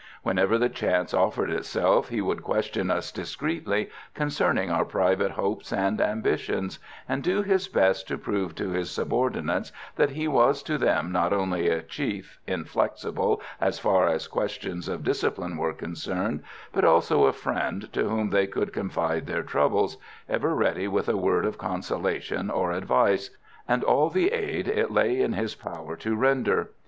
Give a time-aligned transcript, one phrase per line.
[0.23, 6.01] Whenever the chance offered itself, he would question us discreetly concerning our private hopes and
[6.01, 11.11] ambitions, and do his best to prove to his subordinates that he was to them
[11.11, 16.41] not only a chief, inflexible as far as questions of discipline were concerned,
[16.73, 19.97] but also a friend to whom they could confide their troubles,
[20.27, 23.37] ever ready with a word of consolation or advice,
[23.67, 26.71] and all the aid it lay in his power to render.